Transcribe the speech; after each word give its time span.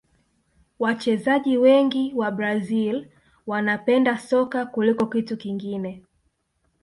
wachezaji 0.79 1.57
wengi 1.57 2.13
wa 2.15 2.31
brazil 2.31 3.07
wanapenda 3.47 4.17
soka 4.17 4.65
kuliko 4.65 5.05
kitu 5.05 5.37
kingine 5.37 6.01